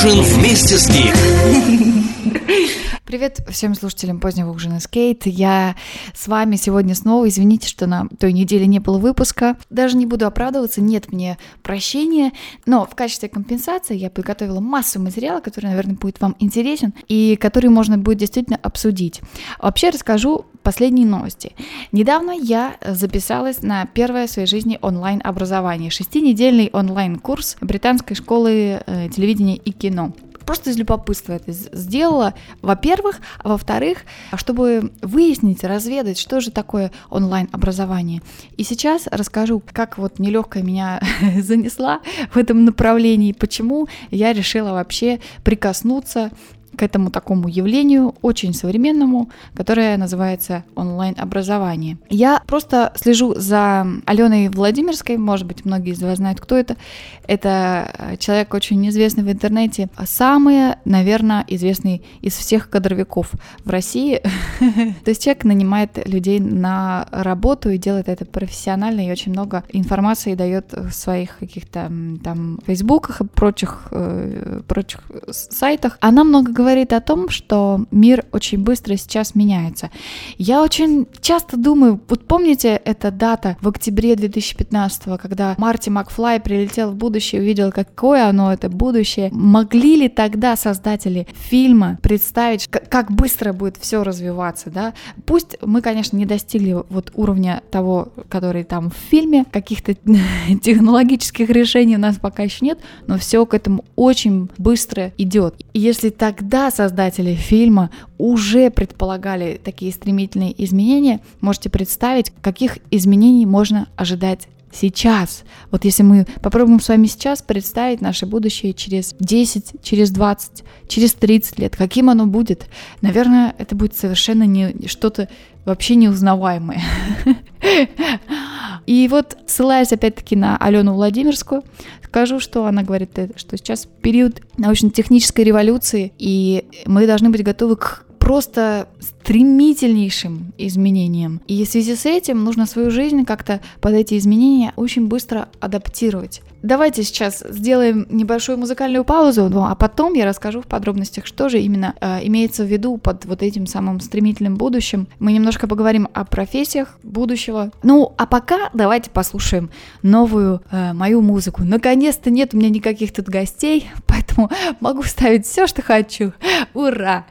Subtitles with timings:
[0.00, 1.14] ужин вместе с Гик.
[3.10, 5.26] Привет всем слушателям позднего ужина скейт.
[5.26, 5.74] Я
[6.14, 7.28] с вами сегодня снова.
[7.28, 9.56] Извините, что на той неделе не было выпуска.
[9.68, 12.30] Даже не буду оправдываться, нет мне прощения.
[12.66, 17.68] Но в качестве компенсации я подготовила массу материала, который, наверное, будет вам интересен и который
[17.68, 19.20] можно будет действительно обсудить.
[19.58, 21.56] Вообще расскажу последние новости.
[21.90, 25.90] Недавно я записалась на первое в своей жизни онлайн-образование.
[25.90, 30.12] Шестинедельный онлайн-курс британской школы э, телевидения и кино
[30.50, 33.98] просто из любопытства это сделала, во-первых, а во-вторых,
[34.34, 38.20] чтобы выяснить, разведать, что же такое онлайн-образование.
[38.56, 41.00] И сейчас расскажу, как вот нелегкая меня
[41.38, 42.00] занесла
[42.32, 46.32] в этом направлении, почему я решила вообще прикоснуться
[46.80, 51.98] к этому такому явлению, очень современному, которое называется онлайн-образование.
[52.08, 56.78] Я просто слежу за Аленой Владимирской, может быть, многие из вас знают, кто это.
[57.26, 63.30] Это э, человек очень известный в интернете, самый, наверное, известный из всех кадровиков
[63.62, 64.22] в России.
[65.04, 70.34] То есть человек нанимает людей на работу и делает это профессионально, и очень много информации
[70.34, 71.92] дает в своих каких-то
[72.24, 75.98] там фейсбуках и прочих, э, прочих сайтах.
[76.00, 79.90] Она много говорит о том, что мир очень быстро сейчас меняется.
[80.38, 86.90] Я очень часто думаю, вот помните эта дата в октябре 2015, когда Марти Макфлай прилетел
[86.90, 89.30] в будущее увидел, какое оно, это будущее.
[89.32, 94.94] Могли ли тогда создатели фильма представить, как быстро будет все развиваться, да?
[95.26, 99.94] Пусть мы, конечно, не достигли вот уровня того, который там в фильме, каких-то
[100.62, 105.54] технологических решений у нас пока еще нет, но все к этому очень быстро идет.
[105.72, 113.46] И если тогда когда создатели фильма уже предполагали такие стремительные изменения, можете представить, каких изменений
[113.46, 115.44] можно ожидать сейчас.
[115.70, 121.14] Вот если мы попробуем с вами сейчас представить наше будущее через 10, через 20, через
[121.14, 122.66] 30 лет, каким оно будет,
[123.00, 125.28] наверное, это будет совершенно не что-то
[125.64, 126.82] вообще неузнаваемое.
[128.90, 131.62] И вот, ссылаясь опять-таки на Алену Владимирскую,
[132.04, 137.76] скажу, что она говорит, э, что сейчас период научно-технической революции, и мы должны быть готовы
[137.76, 141.40] к просто стремительнейшим изменениям.
[141.46, 146.42] И в связи с этим нужно свою жизнь как-то под эти изменения очень быстро адаптировать.
[146.62, 151.58] Давайте сейчас сделаем небольшую музыкальную паузу, ну, а потом я расскажу в подробностях, что же
[151.58, 155.08] именно э, имеется в виду под вот этим самым стремительным будущим.
[155.18, 157.72] Мы немножко поговорим о профессиях будущего.
[157.82, 159.70] Ну, а пока давайте послушаем
[160.02, 161.64] новую э, мою музыку.
[161.64, 164.50] Наконец-то нет у меня никаких тут гостей, поэтому
[164.80, 166.32] могу ставить все, что хочу.
[166.74, 167.26] Ура!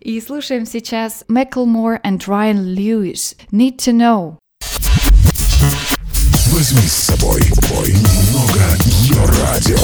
[0.00, 4.36] И слушаем сейчас Macklemore and Ryan Lewis «Need to Know».
[6.52, 7.92] Возьми с собой бой
[8.55, 9.77] немного ее радио.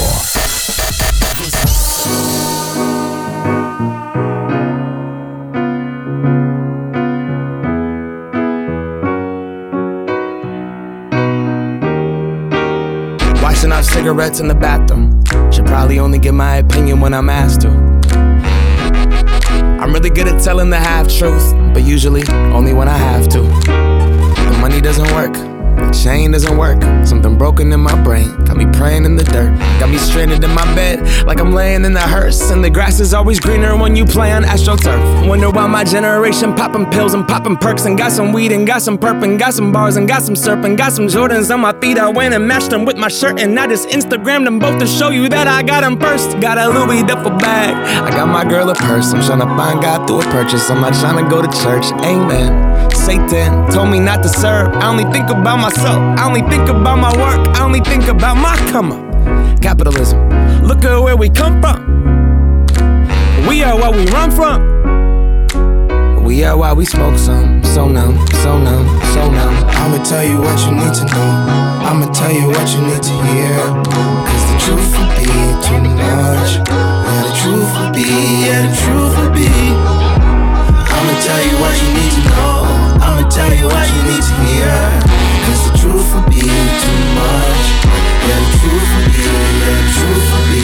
[13.42, 15.22] Washing off cigarettes in the bathroom.
[15.50, 17.68] Should probably only give my opinion when I'm asked to.
[19.80, 22.22] I'm really good at telling the half truth, but usually
[22.52, 23.40] only when I have to.
[23.40, 25.51] The money doesn't work
[25.93, 28.27] Chain doesn't work, something broken in my brain.
[28.45, 29.57] Got me praying in the dirt.
[29.79, 32.51] Got me stranded in my bed, like I'm laying in the hearse.
[32.51, 35.27] And the grass is always greener when you play on AstroTurf.
[35.27, 37.85] Wonder why my generation popping pills and popping perks.
[37.85, 40.35] And got some weed and got some perp and got some bars and got some
[40.35, 41.97] surf and got some Jordans on my feet.
[41.97, 43.39] I went and matched them with my shirt.
[43.39, 46.39] And I just Instagrammed them both to show you that I got them first.
[46.39, 47.75] Got a Louis duffel bag.
[48.03, 49.13] I got my girl a purse.
[49.13, 50.69] I'm trying to find God through a purchase.
[50.69, 51.85] I'm not trying to go to church.
[52.03, 52.91] Amen.
[53.03, 54.69] Satan told me not to serve.
[54.75, 55.99] I only think about myself.
[56.17, 57.47] I only think about my work.
[57.57, 59.61] I only think about my come up.
[59.61, 60.17] Capitalism.
[60.63, 61.83] Look at where we come from.
[63.45, 64.63] We are what we run from.
[66.23, 67.61] We are why we smoke some.
[67.65, 69.55] So numb, so numb, so numb.
[69.83, 71.29] I'ma tell you what you need to know.
[71.83, 73.59] I'ma tell you what you need to hear.
[74.27, 75.27] Cause the truth will be
[75.59, 76.55] too much.
[76.71, 78.07] Yeah, the truth will be,
[78.47, 79.51] yeah, the truth will be.
[80.87, 82.62] I'ma tell you what you need to know.
[83.33, 84.69] Tell you what you need to hear.
[85.45, 87.65] Cause the truth would be too much.
[88.29, 90.61] Yeah, the truth would be, yeah, the truth would be.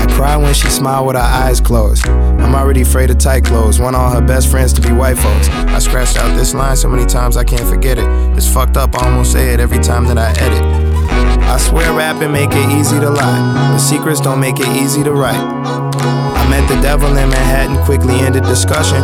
[0.00, 2.08] I cry when she smile with her eyes closed.
[2.08, 3.78] I'm already afraid of tight clothes.
[3.78, 5.50] Want all her best friends to be white folks.
[5.50, 8.06] I scratched out this line so many times I can't forget it.
[8.38, 10.62] It's fucked up, I almost say it every time that I edit.
[11.42, 15.12] I swear rapping make it easy to lie, but secrets don't make it easy to
[15.12, 15.36] write.
[15.36, 19.02] I met the devil in Manhattan, quickly ended discussion.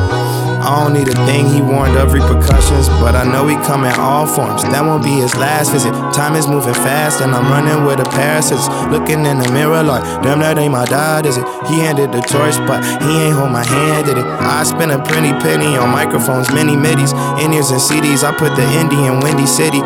[0.60, 2.88] I don't need a thing, he warned of repercussions.
[3.00, 4.62] But I know he come in all forms.
[4.62, 5.92] That won't be his last visit.
[6.12, 8.08] Time is moving fast, and I'm running with a
[8.48, 8.68] scissors.
[8.90, 11.44] Looking in the mirror like, damn, that ain't my dad, is it?
[11.68, 14.24] He handed the torch, but he ain't hold my hand, did it?
[14.24, 17.12] I spent a pretty penny on microphones, mini middies,
[17.42, 18.24] in-ears and CDs.
[18.24, 19.80] I put the Indian Windy City,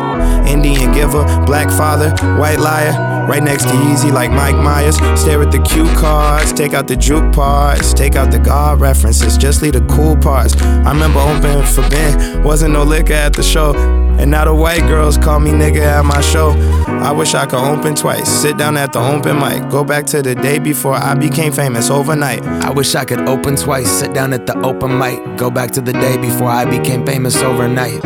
[0.47, 2.93] Indian giver, black father, white liar.
[3.27, 4.97] Right next to Easy, like Mike Myers.
[5.19, 9.37] Stare at the cue cards, take out the juke parts, take out the God references,
[9.37, 10.55] just leave the cool parts.
[10.61, 13.73] I remember opening for Ben, wasn't no liquor at the show.
[14.19, 16.51] And now the white girls call me nigga at my show.
[16.87, 20.21] I wish I could open twice, sit down at the open mic, go back to
[20.21, 22.43] the day before I became famous overnight.
[22.43, 25.81] I wish I could open twice, sit down at the open mic, go back to
[25.81, 28.01] the day before I became famous overnight.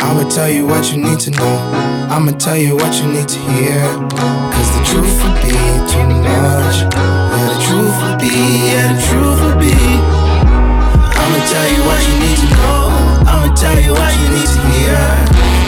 [0.00, 1.56] I'ma tell you what you need to know.
[2.10, 3.80] I'ma tell you what you need to hear.
[4.54, 5.52] Cause the truth would be
[5.90, 6.76] too much.
[6.94, 8.34] Yeah, the truth would be,
[8.70, 9.74] yeah, the truth would be.
[11.18, 12.80] I'ma tell you what you need to know.
[13.26, 14.98] I'ma tell you what you need to hear.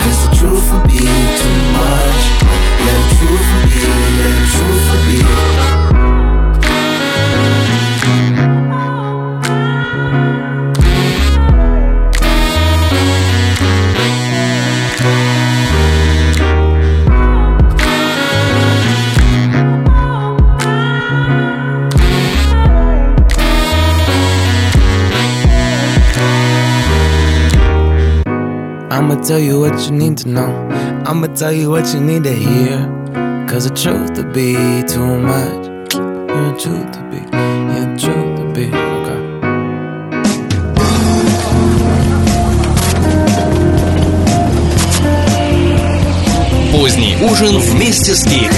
[0.03, 2.23] Cause the truth would be too much.
[2.81, 5.50] Yeah, the truth would be, yeah, the truth would be.
[29.31, 30.51] Tell you what you need to know.
[31.07, 32.79] I'ma tell you what you need to hear.
[33.49, 34.55] Cause the truth to be
[34.93, 35.69] too much.
[35.95, 37.21] Yeah, truth to be.
[37.73, 38.67] Yeah, truth to be.
[38.97, 39.21] Okay.
[46.73, 48.51] Поздний ужин вместе с Гик.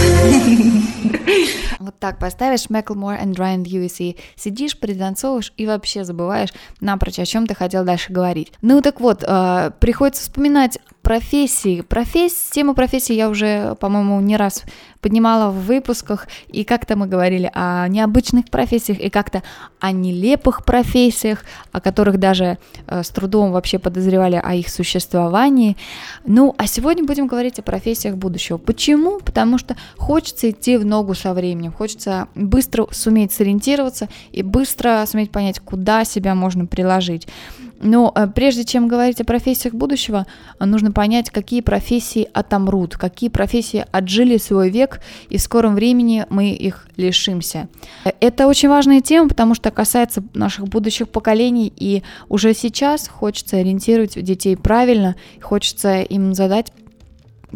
[2.02, 6.48] Так поставишь Macklemore and Ryan Lewis и сидишь, пританцовываешь и вообще забываешь
[6.80, 8.52] напрочь, о чем ты хотел дальше говорить.
[8.60, 11.82] Ну так вот, э, приходится вспоминать профессии.
[11.82, 14.64] Профессии, тему профессии я уже, по-моему, не раз
[15.00, 19.42] поднимала в выпусках, и как-то мы говорили о необычных профессиях, и как-то
[19.80, 25.76] о нелепых профессиях, о которых даже э, с трудом вообще подозревали о их существовании.
[26.24, 28.58] Ну, а сегодня будем говорить о профессиях будущего.
[28.58, 29.18] Почему?
[29.18, 35.32] Потому что хочется идти в ногу со временем, хочется быстро суметь сориентироваться и быстро суметь
[35.32, 37.26] понять, куда себя можно приложить.
[37.82, 40.26] Но э, прежде чем говорить о профессиях будущего,
[40.58, 46.24] э, нужно понять, какие профессии отомрут, какие профессии отжили свой век, и в скором времени
[46.30, 47.68] мы их лишимся.
[48.04, 53.56] Э, Это очень важная тема, потому что касается наших будущих поколений, и уже сейчас хочется
[53.56, 56.72] ориентировать детей правильно, хочется им задать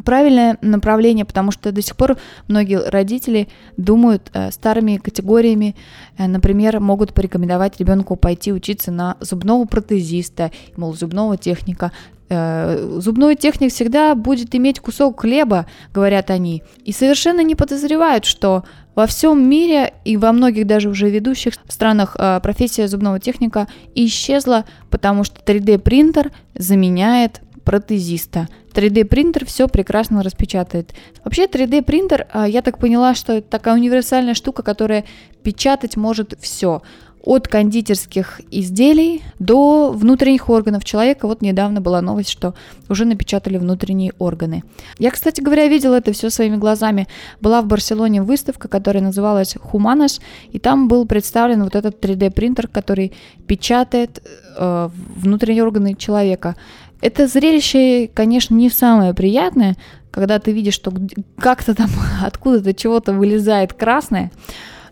[0.05, 2.17] правильное направление, потому что до сих пор
[2.49, 5.75] многие родители думают э, старыми категориями,
[6.19, 11.93] э, например, могут порекомендовать ребенку пойти учиться на зубного протезиста, мол, зубного техника.
[12.29, 18.65] Э, зубной техник всегда будет иметь кусок хлеба, говорят они, и совершенно не подозревают, что
[18.97, 24.65] во всем мире и во многих даже уже ведущих странах э, профессия зубного техника исчезла,
[24.91, 28.49] потому что 3D принтер заменяет протезиста.
[28.73, 30.95] 3D принтер все прекрасно распечатает.
[31.25, 35.05] Вообще 3D принтер, а, я так поняла, что это такая универсальная штука, которая
[35.43, 36.83] печатать может все.
[37.25, 41.27] От кондитерских изделий до внутренних органов человека.
[41.27, 42.55] Вот недавно была новость, что
[42.89, 44.63] уже напечатали внутренние органы.
[45.01, 47.09] Я, кстати говоря, видела это все своими глазами.
[47.41, 50.21] Была в Барселоне выставка, которая называлась Humanos,
[50.53, 53.13] и там был представлен вот этот 3D принтер, который
[53.49, 54.23] печатает
[54.57, 56.55] э, внутренние органы человека.
[57.01, 59.77] Это зрелище, конечно, не самое приятное,
[60.11, 60.93] когда ты видишь, что
[61.39, 61.91] как-то там
[62.25, 64.31] откуда-то чего-то вылезает красное.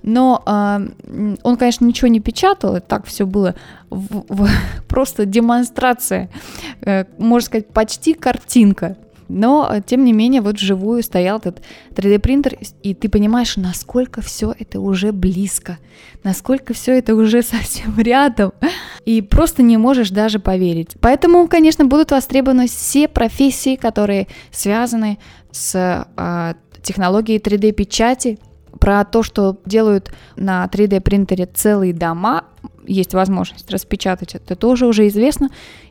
[0.02, 3.54] Но э, он, конечно, ничего не печатал, и так все было
[3.88, 4.48] в- в-
[4.88, 6.28] просто демонстрация,
[6.82, 8.96] э, можно сказать, почти картинка.
[9.28, 11.62] Но, э, тем не менее, вот вживую стоял этот
[11.94, 15.78] 3D принтер, и ты понимаешь, насколько все это уже близко,
[16.22, 18.52] насколько все это уже совсем рядом,
[19.04, 20.96] и просто не можешь даже поверить.
[21.00, 25.18] Поэтому, конечно, будут востребованы все профессии, которые связаны
[25.50, 28.38] с э, технологией 3D печати,
[28.80, 32.44] про то, что делают на 3D принтере целые дома,
[32.86, 35.48] есть возможность распечатать, это тоже уже известно,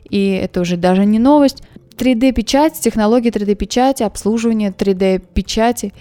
[0.08, 1.62] и это уже даже не новость.
[1.96, 5.92] 3D-печать, технологии 3D-печати, обслуживание 3D-печати,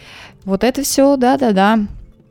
[0.46, 1.80] вот это все, да-да-да.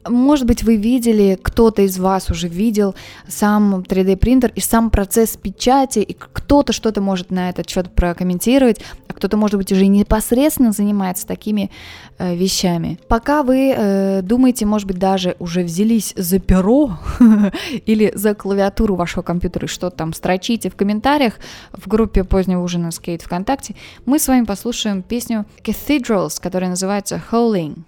[0.08, 2.94] Может быть, вы видели, кто-то из вас уже видел
[3.28, 8.80] сам 3D принтер и сам процесс печати, и кто-то что-то может на этот счет прокомментировать,
[9.06, 11.70] а кто-то, может быть, уже непосредственно занимается такими
[12.18, 12.98] э, вещами.
[13.06, 16.98] Пока вы э, думаете, может быть, даже уже взялись за перо
[17.86, 21.34] или за клавиатуру вашего компьютера и что-то там строчите в комментариях
[21.72, 27.84] в группе позднего ужина Скейт ВКонтакте, мы с вами послушаем песню Cathedrals, которая называется Howling.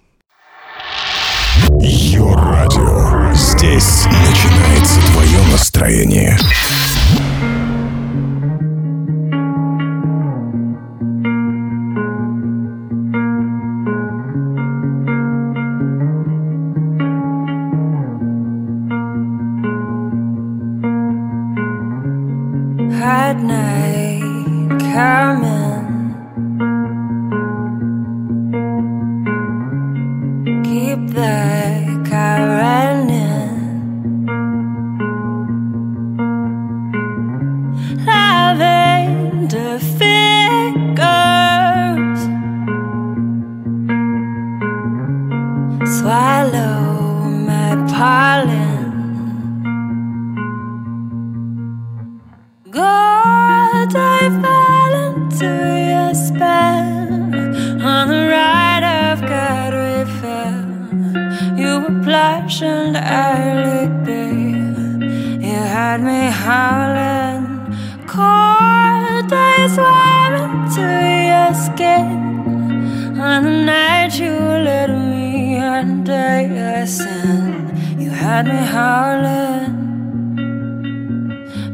[1.81, 3.33] Йо-радио.
[3.33, 6.37] Здесь начинается твое настроение.
[23.27, 25.64] at night coming.
[31.13, 31.64] that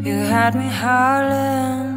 [0.03, 1.90] You had me howling.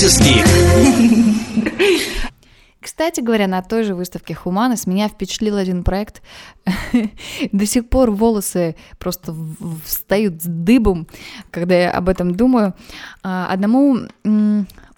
[0.00, 0.46] Гик.
[2.80, 6.22] Кстати говоря, на той же выставке Хуманес меня впечатлил один проект.
[7.52, 9.34] До сих пор волосы просто
[9.84, 11.08] встают с дыбом,
[11.50, 12.74] когда я об этом думаю.
[13.24, 14.06] А, Одному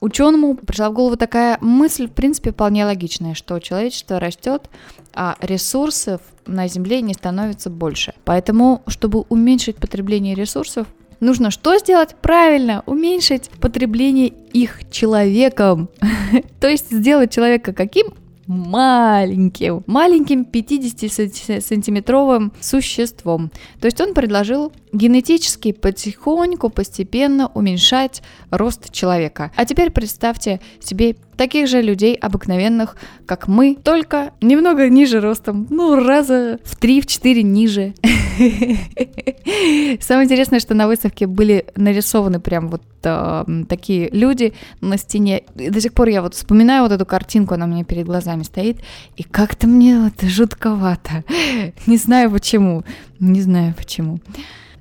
[0.00, 4.68] ученому пришла в голову такая мысль, в принципе, вполне логичная, что человечество растет,
[5.14, 8.12] а ресурсов на Земле не становится больше.
[8.24, 10.86] Поэтому, чтобы уменьшить потребление ресурсов,
[11.20, 12.16] нужно что сделать?
[12.20, 15.88] Правильно, уменьшить потребление их человеком.
[16.60, 18.14] То есть сделать человека каким?
[18.50, 23.52] маленьким, маленьким 50-сантиметровым существом.
[23.80, 29.52] То есть он предложил генетически потихоньку, постепенно уменьшать рост человека.
[29.54, 35.96] А теперь представьте себе таких же людей обыкновенных, как мы, только немного ниже ростом, ну,
[35.96, 37.94] раза в 3-4 ниже.
[40.00, 45.44] Самое интересное, что на выставке были нарисованы прям вот э, такие люди на стене.
[45.56, 48.42] И до сих пор я вот вспоминаю вот эту картинку, она у меня перед глазами
[48.42, 48.76] стоит,
[49.16, 51.24] и как-то мне вот жутковато.
[51.86, 52.84] Не знаю почему,
[53.18, 54.20] не знаю почему.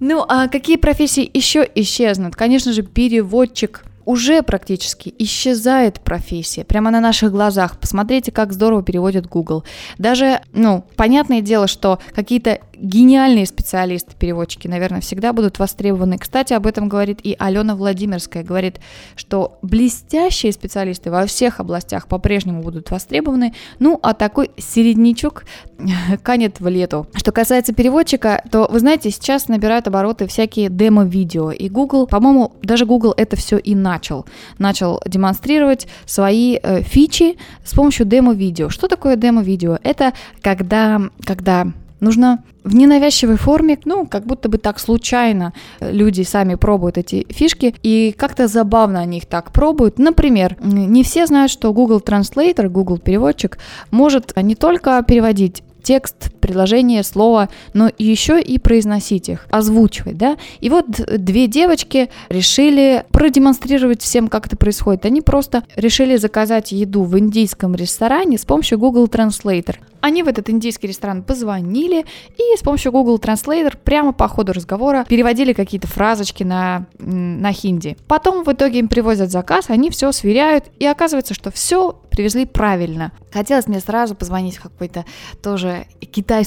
[0.01, 2.35] Ну, а какие профессии еще исчезнут?
[2.35, 7.79] Конечно же, переводчик, уже практически исчезает профессия, прямо на наших глазах.
[7.79, 9.63] Посмотрите, как здорово переводит Google.
[9.99, 16.17] Даже, ну, понятное дело, что какие-то гениальные специалисты, переводчики, наверное, всегда будут востребованы.
[16.17, 18.43] Кстати, об этом говорит и Алена Владимирская.
[18.43, 18.79] Говорит,
[19.15, 23.53] что блестящие специалисты во всех областях по-прежнему будут востребованы.
[23.79, 25.45] Ну, а такой середнячок
[26.23, 27.07] канет в лету.
[27.13, 31.51] Что касается переводчика, то, вы знаете, сейчас набирают обороты всякие демо-видео.
[31.51, 34.25] И Google, по-моему, даже Google это все и начал.
[34.57, 38.69] Начал демонстрировать свои э, фичи с помощью демо-видео.
[38.69, 39.77] Что такое демо-видео?
[39.83, 41.67] Это когда, когда
[42.01, 45.51] Нужно в ненавязчивой форме, ну, как будто бы так случайно
[45.81, 49.99] люди сами пробуют эти фишки, и как-то забавно они их так пробуют.
[49.99, 53.57] Например, не все знают, что Google Translator, Google переводчик,
[53.91, 60.35] может не только переводить текст, предложение, слово, но еще и произносить их, озвучивать, да.
[60.61, 65.05] И вот две девочки решили продемонстрировать всем, как это происходит.
[65.05, 69.75] Они просто решили заказать еду в индийском ресторане с помощью Google Translator.
[70.01, 72.05] Они в этот индийский ресторан позвонили
[72.37, 77.97] и с помощью Google Translator прямо по ходу разговора переводили какие-то фразочки на, на хинди.
[78.07, 83.11] Потом в итоге им привозят заказ, они все сверяют, и оказывается, что все привезли правильно.
[83.31, 85.05] Хотелось мне сразу позвонить какой-то
[85.43, 86.38] тоже китайский,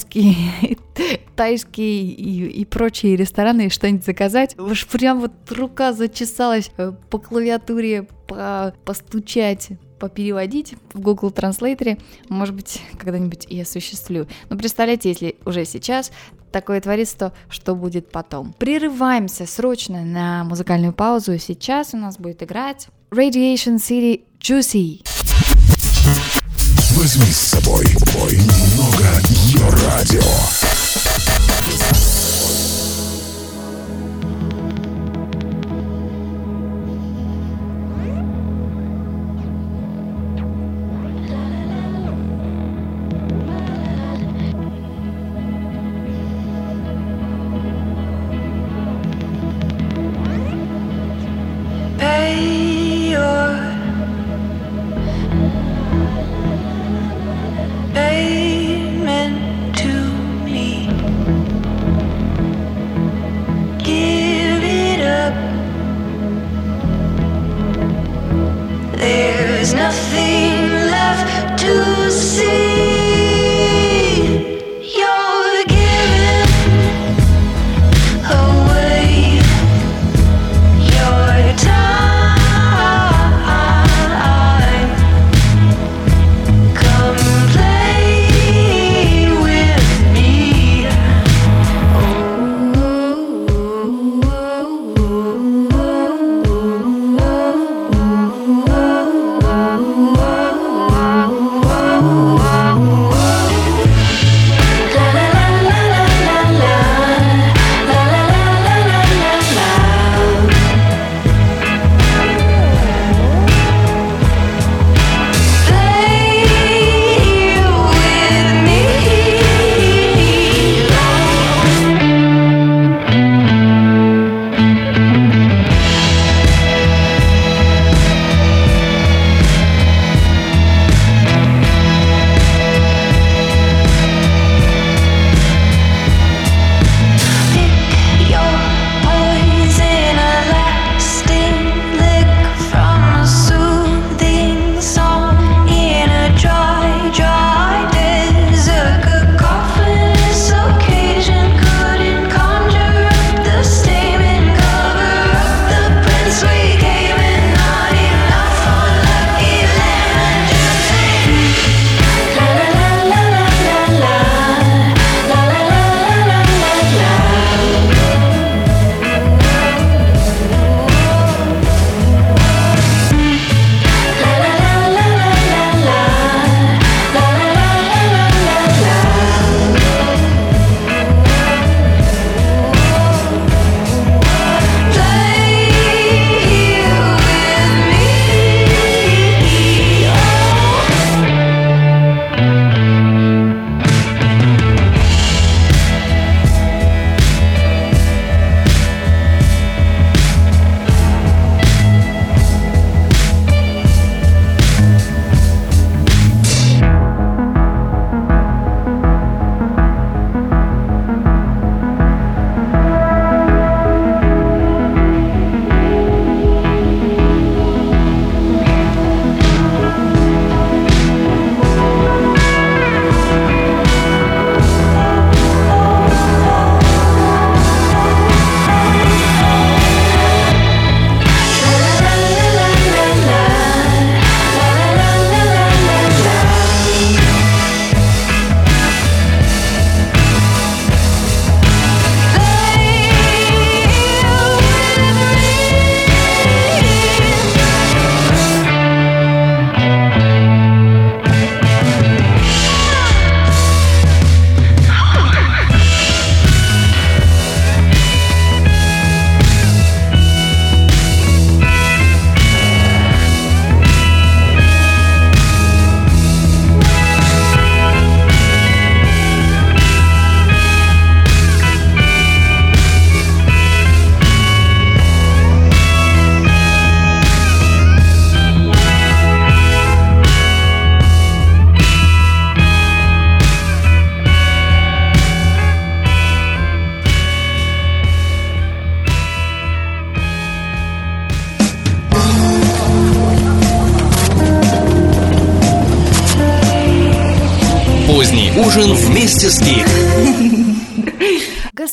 [1.36, 4.58] тайский и, и прочие рестораны и что-нибудь заказать.
[4.58, 11.96] Уж прям вот рука зачесалась э, по клавиатуре по, постучать попереводить в Google Translator,
[12.28, 14.26] может быть, когда-нибудь и осуществлю.
[14.50, 16.10] Но представляете, если уже сейчас
[16.50, 18.52] такое творится, что будет потом.
[18.54, 21.38] Прерываемся срочно на музыкальную паузу.
[21.38, 25.02] Сейчас у нас будет играть Radiation City Juicy.
[27.02, 27.84] Возьми с собой
[28.14, 30.22] бой немного ее радио.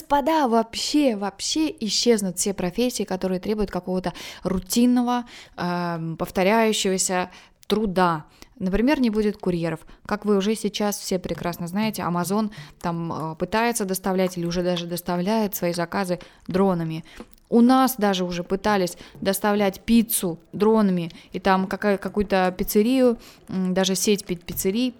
[0.10, 7.30] Господа, вообще, вообще исчезнут все профессии, которые требуют какого-то рутинного, эм, повторяющегося
[7.68, 8.26] труда.
[8.58, 9.82] Например, не будет курьеров.
[10.08, 12.50] Как вы уже сейчас все прекрасно знаете, Amazon
[12.82, 17.06] там э, пытается доставлять или уже даже доставляет свои заказы дронами.
[17.48, 24.26] У нас даже уже пытались доставлять пиццу дронами, и там какая- какую-то пиццерию, даже сеть
[24.26, 24.96] пи- пиццерий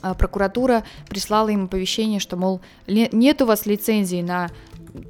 [0.00, 4.48] прокуратура прислала им оповещение, что, мол, нет у вас лицензии на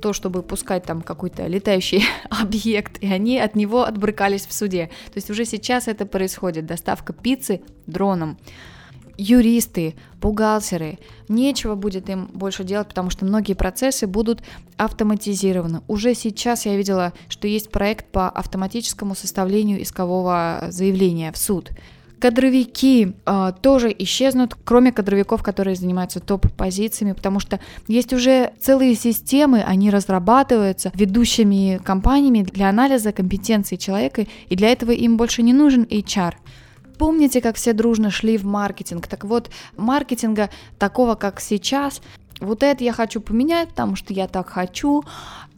[0.00, 4.90] то, чтобы пускать там какой-то летающий объект, и они от него отбрыкались в суде.
[5.06, 8.38] То есть уже сейчас это происходит, доставка пиццы дроном.
[9.22, 14.42] Юристы, бухгалтеры, нечего будет им больше делать, потому что многие процессы будут
[14.78, 15.82] автоматизированы.
[15.88, 21.70] Уже сейчас я видела, что есть проект по автоматическому составлению искового заявления в суд.
[22.20, 29.62] Кадровики э, тоже исчезнут, кроме кадровиков, которые занимаются топ-позициями, потому что есть уже целые системы,
[29.62, 35.84] они разрабатываются ведущими компаниями для анализа компетенции человека, и для этого им больше не нужен
[35.84, 36.34] HR.
[36.98, 39.06] Помните, как все дружно шли в маркетинг?
[39.06, 42.02] Так вот, маркетинга такого, как сейчас,
[42.40, 45.04] вот это я хочу поменять, потому что я так хочу,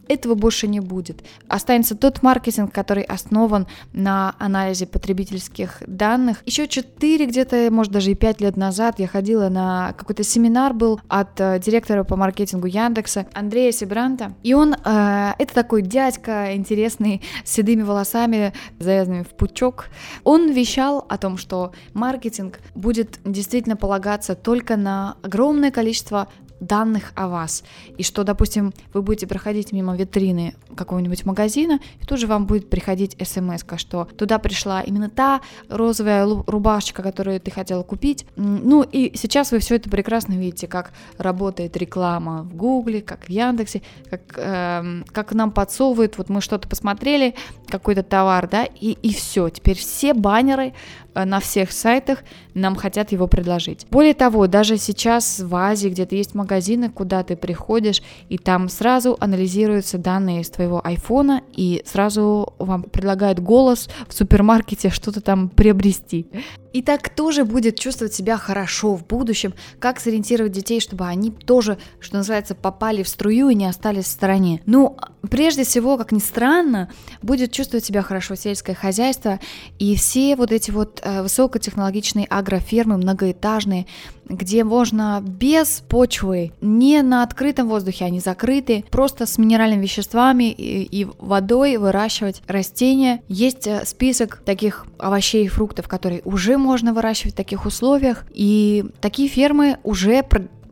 [0.08, 1.22] этого больше не будет.
[1.48, 6.42] Останется тот маркетинг, который основан на анализе потребительских данных.
[6.44, 11.00] Еще 4, где-то, может, даже и 5 лет назад я ходила на какой-то семинар был
[11.08, 14.34] от э, директора по маркетингу Яндекса Андрея Сибранта.
[14.42, 19.86] И он, э, это такой дядька интересный, с седыми волосами, завязанными в пучок.
[20.24, 26.28] Он вещал о том, что маркетинг будет действительно полагаться только на огромное количество
[26.62, 27.64] данных о вас.
[27.98, 32.70] И что, допустим, вы будете проходить мимо витрины какого-нибудь магазина, и тут же вам будет
[32.70, 38.26] приходить смс, что туда пришла именно та розовая рубашечка, которую ты хотела купить.
[38.36, 43.28] Ну и сейчас вы все это прекрасно видите, как работает реклама в Гугле, как в
[43.28, 47.34] Яндексе, как, эм, как нам подсовывают, вот мы что-то посмотрели,
[47.68, 49.48] какой-то товар, да, и, и все.
[49.48, 50.72] Теперь все баннеры э,
[51.14, 53.86] на всех сайтах нам хотят его предложить.
[53.90, 59.16] Более того, даже сейчас в Азии где-то есть магазины, куда ты приходишь, и там сразу
[59.20, 66.26] анализируются данные из твоего айфона, и сразу вам предлагает голос в супермаркете что-то там приобрести.
[66.72, 69.54] И так кто же будет чувствовать себя хорошо в будущем?
[69.78, 74.08] Как сориентировать детей, чтобы они тоже, что называется, попали в струю и не остались в
[74.08, 74.60] стороне?
[74.66, 74.96] Ну,
[75.30, 76.90] прежде всего, как ни странно,
[77.22, 79.40] будет чувствовать себя хорошо сельское хозяйство
[79.78, 83.86] и все вот эти вот э, высокотехнологичные агрофермы, многоэтажные,
[84.28, 90.82] где можно без почвы, не на открытом воздухе, они закрыты, просто с минеральными веществами и,
[90.84, 93.22] и водой выращивать растения.
[93.28, 98.84] Есть э, список таких овощей и фруктов, которые уже можно выращивать в таких условиях, и
[99.00, 100.22] такие фермы уже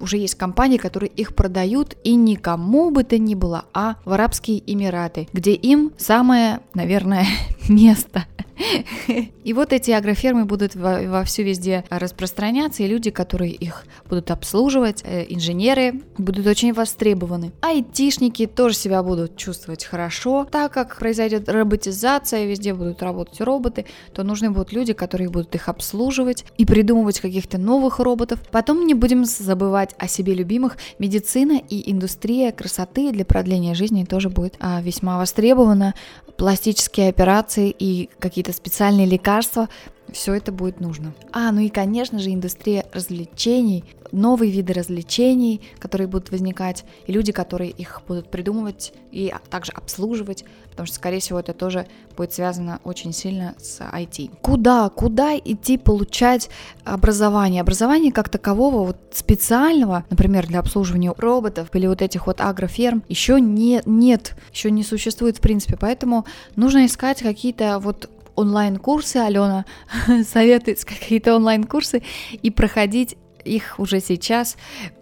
[0.01, 4.63] уже есть компании, которые их продают и никому бы то ни было, а в Арабские
[4.67, 7.27] Эмираты, где им самое, наверное,
[7.71, 8.27] место.
[9.45, 15.03] И вот эти агрофермы будут во, всю везде распространяться, и люди, которые их будут обслуживать,
[15.05, 17.53] э, инженеры, будут очень востребованы.
[17.63, 24.23] Айтишники тоже себя будут чувствовать хорошо, так как произойдет роботизация, везде будут работать роботы, то
[24.23, 28.41] нужны будут люди, которые будут их обслуживать и придумывать каких-то новых роботов.
[28.51, 30.77] Потом не будем забывать о себе любимых.
[30.99, 35.95] Медицина и индустрия красоты для продления жизни тоже будет а, весьма востребована.
[36.37, 39.69] Пластические операции и какие-то специальные лекарства
[40.11, 41.15] все это будет нужно.
[41.33, 47.33] А, ну и, конечно же, индустрия развлечений, новые виды развлечений, которые будут возникать, и люди,
[47.33, 52.81] которые их будут придумывать и также обслуживать, потому что, скорее всего, это тоже будет связано
[52.85, 54.31] очень сильно с IT.
[54.41, 56.51] Куда, куда идти получать
[56.85, 57.63] образование?
[57.63, 63.41] Образование как такового, вот специального, например, для обслуживания роботов или вот этих вот агроферм, еще
[63.41, 66.25] не, нет, еще не существует в принципе, поэтому
[66.57, 68.09] нужно искать какие-то вот
[68.41, 69.65] онлайн-курсы, Алена
[70.25, 74.57] советует какие-то онлайн-курсы и проходить их уже сейчас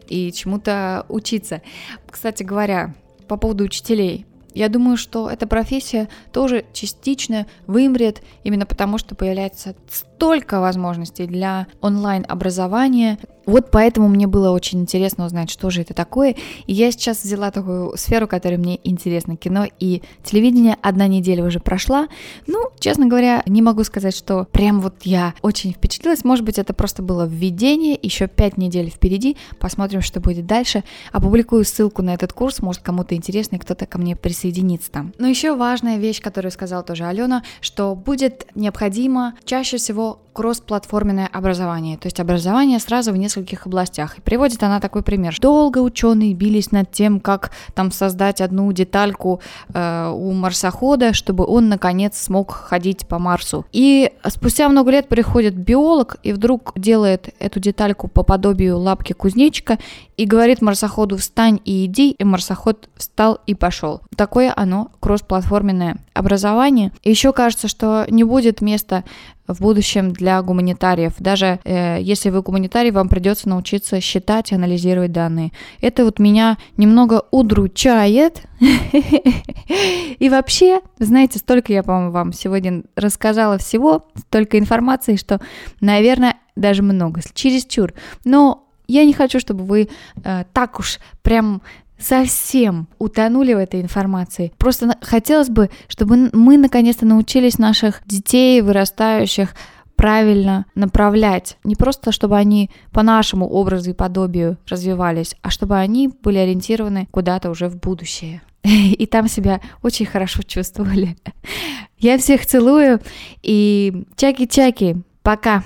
[0.08, 1.62] и чему-то учиться.
[2.08, 2.94] Кстати говоря,
[3.26, 9.76] по поводу учителей, я думаю, что эта профессия тоже частично вымрет именно потому, что появляется
[10.18, 13.18] столько возможностей для онлайн-образования.
[13.46, 16.36] Вот поэтому мне было очень интересно узнать, что же это такое.
[16.66, 19.38] И я сейчас взяла такую сферу, которая мне интересна.
[19.38, 20.76] Кино и телевидение.
[20.82, 22.08] Одна неделя уже прошла.
[22.46, 26.24] Ну, честно говоря, не могу сказать, что прям вот я очень впечатлилась.
[26.24, 27.98] Может быть, это просто было введение.
[28.02, 29.38] Еще пять недель впереди.
[29.58, 30.84] Посмотрим, что будет дальше.
[31.12, 32.60] Опубликую ссылку на этот курс.
[32.60, 35.14] Может, кому-то интересно, и кто-то ко мне присоединится там.
[35.16, 40.07] Но еще важная вещь, которую сказала тоже Алена, что будет необходимо чаще всего
[40.38, 44.18] кроссплатформенное образование, то есть образование сразу в нескольких областях.
[44.18, 45.36] И приводит она такой пример.
[45.40, 49.40] Долго ученые бились над тем, как там создать одну детальку
[49.74, 53.66] э, у марсохода, чтобы он наконец смог ходить по Марсу.
[53.72, 59.78] И спустя много лет приходит биолог и вдруг делает эту детальку по подобию лапки кузнечика
[60.16, 64.02] и говорит марсоходу «встань и иди», и марсоход встал и пошел.
[64.16, 66.92] Такое оно кроссплатформенное образование.
[67.02, 69.02] Еще кажется, что не будет места
[69.48, 71.14] в будущем для гуманитариев.
[71.18, 75.52] Даже э, если вы гуманитарий, вам придется научиться считать и анализировать данные.
[75.80, 78.42] Это вот меня немного удручает.
[80.18, 85.40] И вообще, знаете, столько я, по-моему, вам сегодня рассказала всего, столько информации, что,
[85.80, 87.94] наверное, даже много, чересчур.
[88.24, 89.88] Но я не хочу, чтобы вы
[90.24, 91.62] э, так уж прям
[91.98, 94.52] совсем утонули в этой информации.
[94.58, 99.54] Просто хотелось бы, чтобы мы наконец-то научились наших детей, вырастающих,
[99.96, 101.58] правильно направлять.
[101.64, 107.08] Не просто, чтобы они по нашему образу и подобию развивались, а чтобы они были ориентированы
[107.10, 108.40] куда-то уже в будущее.
[108.62, 111.16] И там себя очень хорошо чувствовали.
[111.98, 113.00] Я всех целую
[113.42, 114.98] и чаки-чаки.
[115.22, 115.64] Пока.